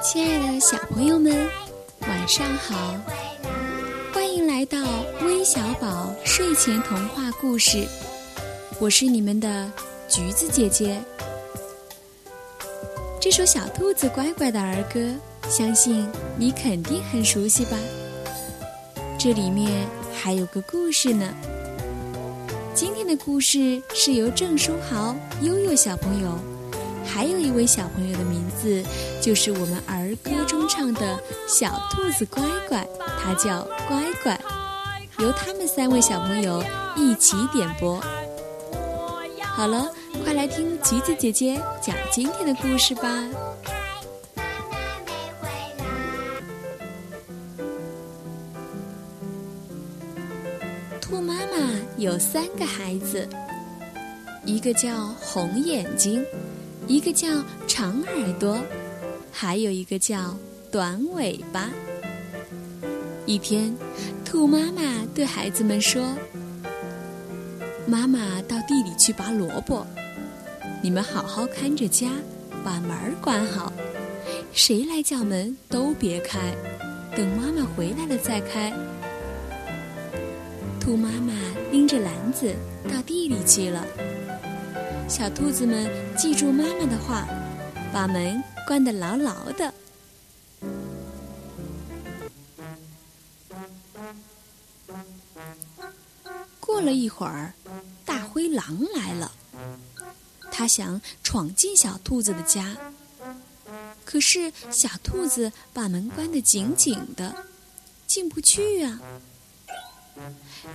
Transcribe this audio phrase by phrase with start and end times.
[0.00, 1.48] 亲爱的小朋友们，
[2.02, 2.94] 晚上好！
[4.12, 4.78] 欢迎来到
[5.22, 7.84] 微小宝睡前童话故事，
[8.78, 9.70] 我是你们的
[10.08, 11.00] 橘子姐姐。
[13.20, 15.00] 这首小兔子乖乖的儿歌，
[15.48, 17.76] 相信你肯定很熟悉吧？
[19.18, 21.34] 这里面还有个故事呢。
[22.72, 26.57] 今天的故事是由郑书豪、悠悠小朋友。
[27.08, 28.84] 还有一位小朋友的名字，
[29.20, 32.86] 就是我们儿歌中唱的小兔子乖乖，
[33.20, 34.38] 它叫乖乖，
[35.18, 36.62] 由他们三位小朋友
[36.94, 38.00] 一起点播。
[39.40, 39.90] 好了，
[40.22, 43.24] 快来听橘子姐姐讲今天的故事吧。
[51.00, 53.28] 兔妈妈有三个孩子，
[54.44, 56.24] 一个叫红眼睛。
[56.88, 57.28] 一个叫
[57.66, 58.58] 长耳朵，
[59.30, 60.34] 还有一个叫
[60.72, 61.70] 短尾巴。
[63.26, 63.76] 一天，
[64.24, 66.16] 兔妈妈对孩子们说
[67.86, 69.86] ：“妈妈到地里去拔萝卜，
[70.82, 72.08] 你们好好看着家，
[72.64, 73.70] 把门关好，
[74.54, 76.54] 谁来叫门都别开，
[77.14, 78.72] 等妈妈回来了再开。”
[80.80, 81.34] 兔妈妈
[81.70, 82.54] 拎着篮子
[82.90, 83.86] 到地里去了。
[85.08, 87.26] 小兔子们记住妈妈的话，
[87.92, 89.72] 把门关得牢牢的。
[96.60, 97.54] 过了一会儿，
[98.04, 99.32] 大灰狼来了，
[100.52, 102.76] 他想闯进小兔子的家，
[104.04, 107.34] 可是小兔子把门关得紧紧的，
[108.06, 109.00] 进不去啊。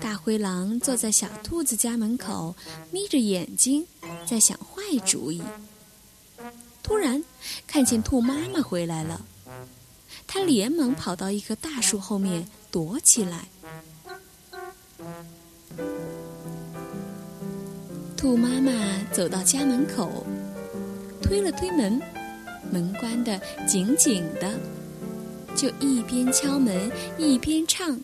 [0.01, 2.55] 大灰狼坐在小兔子家门口，
[2.91, 3.85] 眯着眼睛，
[4.25, 5.41] 在想坏主意。
[6.81, 7.23] 突然，
[7.65, 9.21] 看见兔妈妈回来了，
[10.27, 13.47] 它连忙跑到一棵大树后面躲起来。
[18.17, 18.71] 兔妈妈
[19.11, 20.25] 走到家门口，
[21.21, 22.01] 推了推门，
[22.71, 24.57] 门关得紧紧的，
[25.55, 27.99] 就一边敲门一边唱。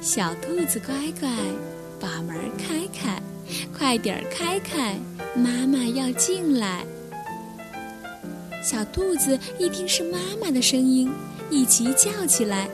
[0.00, 1.28] 小兔子乖乖，
[1.98, 3.20] 把门开开，
[3.76, 4.96] 快点开开，
[5.34, 6.84] 妈妈要进来。
[8.62, 11.12] 小兔子一听是妈妈的声音，
[11.50, 12.68] 一起叫起来：“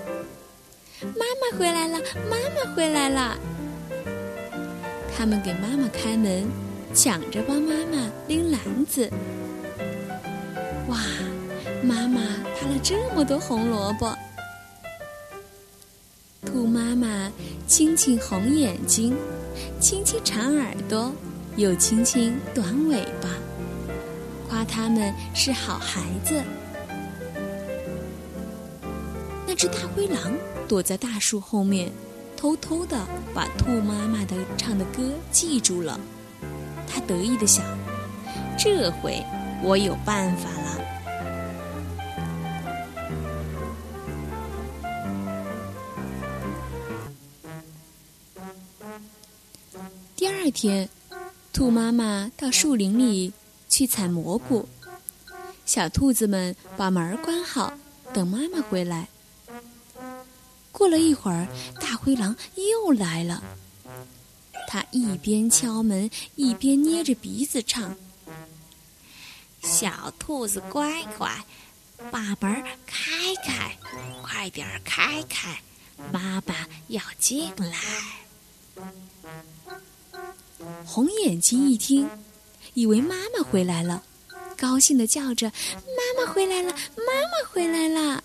[1.00, 1.98] 妈妈回来了，
[2.30, 3.38] 妈妈回来了！”
[5.16, 6.46] 他们给妈妈开门，
[6.94, 9.10] 抢着帮妈妈拎篮子。
[10.88, 10.98] 哇，
[11.82, 12.20] 妈妈
[12.60, 14.14] 拔了这么多红萝卜！
[16.54, 17.32] 兔妈妈
[17.66, 19.12] 亲亲红眼睛，
[19.80, 21.12] 亲亲长耳朵，
[21.56, 23.28] 又亲亲短尾巴，
[24.48, 26.40] 夸他们是好孩子。
[29.48, 30.32] 那只大灰狼
[30.68, 31.90] 躲在大树后面，
[32.36, 33.04] 偷偷的
[33.34, 35.98] 把兔妈妈的唱的歌记住了。
[36.86, 37.64] 他得意的想：
[38.56, 39.20] 这回
[39.60, 40.80] 我有办法了。
[50.54, 50.88] 天，
[51.52, 53.32] 兔妈妈到树林里
[53.68, 54.66] 去采蘑菇，
[55.66, 57.76] 小兔子们把门关好，
[58.14, 59.08] 等妈妈回来。
[60.70, 61.48] 过了一会儿，
[61.80, 63.42] 大灰狼又来了，
[64.68, 67.96] 他一边敲门，一边捏着鼻子唱
[69.60, 71.44] ：“小兔子乖乖，
[72.12, 73.76] 把门开开，
[74.22, 75.60] 快点开开，
[76.12, 76.54] 妈妈
[76.86, 77.78] 要进来。”
[80.84, 82.08] 红眼睛一听，
[82.74, 84.04] 以为妈妈回来了，
[84.56, 88.22] 高兴的叫着：“妈妈回来了，妈妈回来了！”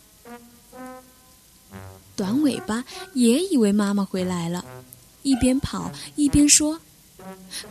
[2.15, 2.83] 短尾巴
[3.13, 4.65] 也以为妈妈回来了，
[5.23, 6.79] 一边跑一边说：“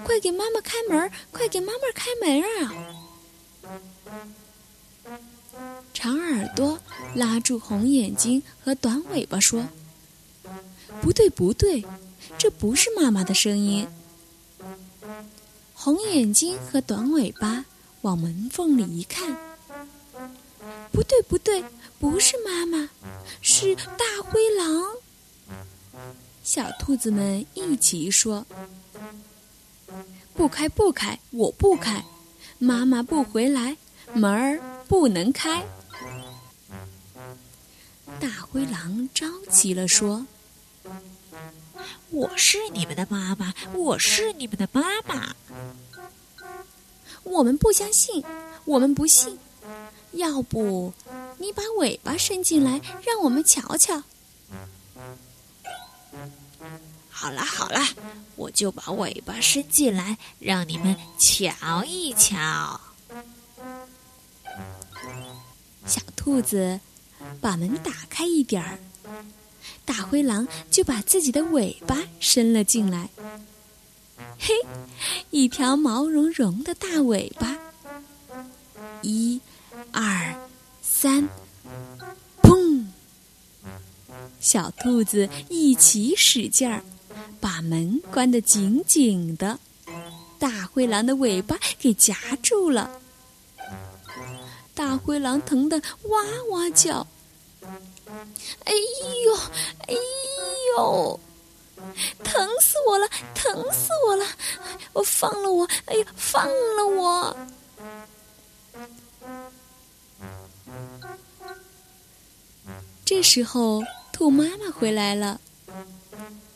[0.04, 1.10] 快给妈妈开门！
[1.30, 2.74] 快给妈妈开门啊！”
[5.94, 6.78] 长耳朵
[7.14, 9.66] 拉住红眼睛和短尾巴说
[11.02, 11.84] ：“不对，不对。”
[12.36, 13.88] 这不是妈妈的声音。
[15.74, 17.64] 红眼睛和短尾巴
[18.02, 19.36] 往门缝里一看，
[20.92, 21.64] 不对，不对，
[21.98, 22.88] 不是妈妈，
[23.40, 24.84] 是大灰狼。
[26.42, 28.46] 小兔子们一起说
[30.34, 32.04] ：“不开，不开，我不开，
[32.58, 33.76] 妈妈不回来，
[34.14, 35.64] 门儿不能开。”
[38.18, 40.26] 大灰狼着急了，说。
[42.10, 45.34] 我是你们的妈妈，我是你们的妈妈。
[47.22, 48.24] 我们不相信，
[48.64, 49.38] 我们不信。
[50.12, 50.94] 要不
[51.36, 54.02] 你把尾巴伸进来，让我们瞧瞧。
[57.10, 57.80] 好了好了，
[58.36, 62.80] 我就把尾巴伸进来，让你们瞧一瞧。
[65.84, 66.80] 小兔子
[67.40, 68.78] 把门打开一点儿，
[69.88, 73.08] 大灰狼就把自己的尾巴伸了进来。
[74.38, 74.52] 嘿，
[75.30, 77.56] 一条毛茸茸的大尾巴，
[79.00, 79.40] 一、
[79.90, 80.34] 二、
[80.82, 81.26] 三，
[82.42, 82.84] 砰！
[84.38, 86.84] 小兔子一起使劲儿。
[87.40, 89.58] 把门关得紧紧的，
[90.38, 92.90] 大灰狼的尾巴给夹住了。
[94.74, 96.20] 大灰狼疼得哇
[96.50, 97.06] 哇叫
[98.64, 98.72] ：“哎
[99.24, 99.34] 呦，
[99.86, 99.94] 哎
[100.76, 101.20] 呦，
[102.24, 104.26] 疼死我了，疼死我了！
[104.92, 107.36] 我放了我，哎呀，放了我！”
[113.04, 113.82] 这时候，
[114.12, 115.38] 兔妈妈回来了。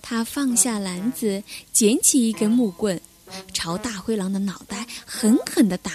[0.00, 3.00] 他放下篮子，捡起一根木棍，
[3.54, 5.92] 朝大灰狼的脑袋狠狠地打。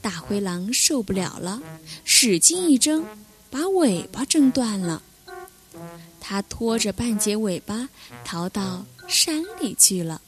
[0.00, 1.60] 大灰狼受不了了，
[2.04, 3.04] 使劲一挣，
[3.50, 5.02] 把尾巴挣断了。
[6.20, 7.88] 它拖着半截尾巴
[8.24, 10.20] 逃到山里去了。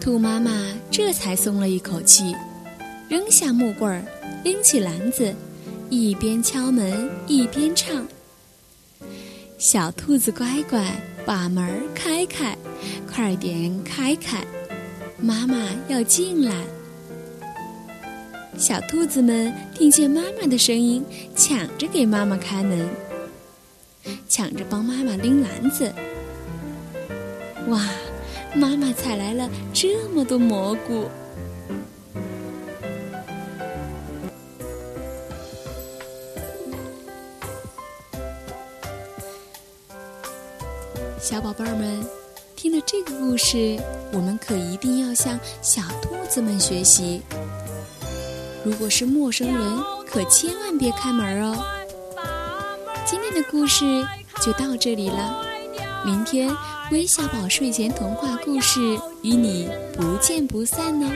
[0.00, 0.50] 兔妈妈
[0.90, 2.34] 这才松了一口气，
[3.08, 4.04] 扔下木棍儿，
[4.44, 5.34] 拎起篮子。
[5.90, 8.06] 一边敲门一边唱
[9.58, 10.90] ：“小兔子乖乖，
[11.26, 12.56] 把门开开，
[13.06, 14.42] 快点开开，
[15.18, 16.64] 妈妈要进来。”
[18.62, 21.04] 小兔子们听见妈妈的声音，
[21.34, 22.88] 抢着给妈妈开门，
[24.28, 25.92] 抢着帮妈妈拎篮子。
[27.66, 27.84] 哇，
[28.54, 31.08] 妈妈采来了这么多蘑菇！
[41.20, 42.00] 小宝贝儿们，
[42.54, 43.76] 听了这个故事，
[44.12, 47.22] 我们可一定要向小兔子们学习。
[48.64, 51.64] 如果是陌生人，可千万别开门哦。
[53.04, 54.06] 今天的故事
[54.40, 55.44] 就到这里了，
[56.04, 56.54] 明天
[56.92, 58.80] 微小宝睡前童话故事
[59.22, 61.10] 与你不见不散呢。